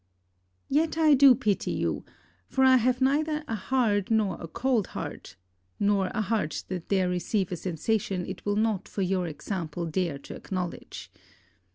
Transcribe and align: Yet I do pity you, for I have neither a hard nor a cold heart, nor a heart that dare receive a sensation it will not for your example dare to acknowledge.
Yet 0.67 0.97
I 0.97 1.13
do 1.13 1.35
pity 1.35 1.69
you, 1.73 2.03
for 2.47 2.63
I 2.63 2.77
have 2.77 3.01
neither 3.01 3.43
a 3.47 3.53
hard 3.53 4.09
nor 4.09 4.35
a 4.41 4.47
cold 4.47 4.87
heart, 4.97 5.35
nor 5.79 6.07
a 6.07 6.21
heart 6.21 6.63
that 6.69 6.87
dare 6.89 7.07
receive 7.07 7.51
a 7.51 7.55
sensation 7.55 8.25
it 8.25 8.43
will 8.43 8.55
not 8.55 8.87
for 8.87 9.03
your 9.03 9.27
example 9.27 9.85
dare 9.85 10.17
to 10.17 10.33
acknowledge. 10.33 11.11